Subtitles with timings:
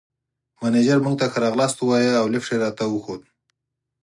[0.61, 3.21] مېنېجر موږ ته ښه راغلاست ووایه او لېفټ یې راته وښود.